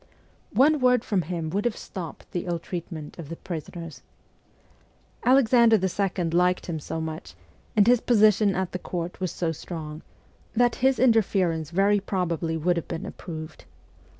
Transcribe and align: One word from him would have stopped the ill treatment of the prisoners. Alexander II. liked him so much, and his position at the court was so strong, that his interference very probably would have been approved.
One 0.55 0.79
word 0.79 1.05
from 1.05 1.21
him 1.21 1.51
would 1.51 1.63
have 1.65 1.77
stopped 1.77 2.31
the 2.31 2.47
ill 2.47 2.57
treatment 2.57 3.19
of 3.19 3.29
the 3.29 3.35
prisoners. 3.35 4.01
Alexander 5.23 5.77
II. 5.79 6.23
liked 6.31 6.65
him 6.65 6.79
so 6.79 6.99
much, 6.99 7.35
and 7.75 7.85
his 7.85 8.01
position 8.01 8.55
at 8.55 8.71
the 8.71 8.79
court 8.79 9.19
was 9.21 9.29
so 9.31 9.51
strong, 9.51 10.01
that 10.55 10.77
his 10.81 10.97
interference 10.97 11.69
very 11.69 11.99
probably 11.99 12.57
would 12.57 12.77
have 12.77 12.87
been 12.87 13.05
approved. 13.05 13.65